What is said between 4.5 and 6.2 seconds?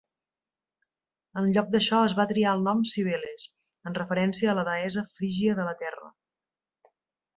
a la deessa frígia de la terra.